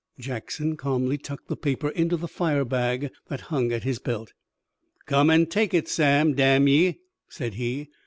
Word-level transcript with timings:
Jackson 0.17 0.77
calmly 0.77 1.15
tucked 1.19 1.47
the 1.47 1.55
paper 1.55 1.89
into 1.89 2.17
the 2.17 2.27
fire 2.27 2.65
bag 2.65 3.11
that 3.27 3.41
hung 3.53 3.71
at 3.71 3.83
his 3.83 3.99
belt. 3.99 4.33
"Come 5.05 5.29
an' 5.29 5.45
take 5.45 5.75
it, 5.75 5.87
Sam, 5.87 6.33
damn 6.33 6.67
ye!" 6.67 7.01
said 7.29 7.53
he. 7.53 7.87